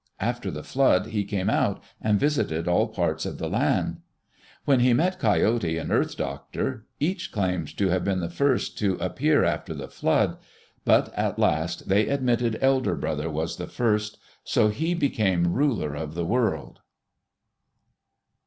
After 0.19 0.49
the 0.49 0.63
flood 0.63 1.05
he 1.09 1.23
came 1.23 1.47
out 1.47 1.79
and 2.01 2.19
visited 2.19 2.67
all 2.67 2.87
parts 2.87 3.23
of 3.23 3.37
the 3.37 3.47
land. 3.47 3.97
When 4.65 4.79
he 4.79 4.93
met 4.93 5.19
Coyote 5.19 5.77
and 5.77 5.91
Earth 5.91 6.17
Doctor, 6.17 6.87
each 6.99 7.31
claimed 7.31 7.67
to 7.77 7.89
have 7.89 8.03
been 8.03 8.19
the 8.19 8.27
first 8.31 8.79
to 8.79 8.95
appear 8.95 9.43
after 9.43 9.75
the 9.75 9.87
flood, 9.89 10.37
but 10.85 11.13
at 11.13 11.37
last 11.37 11.87
they 11.87 12.07
admitted 12.07 12.57
Elder 12.61 12.95
Brother 12.95 13.29
was 13.29 13.57
the 13.57 13.67
first, 13.67 14.17
so 14.43 14.69
he 14.69 14.95
became 14.95 15.53
ruler 15.53 15.93
of 15.93 16.15
the 16.15 16.25
world. 16.25 16.79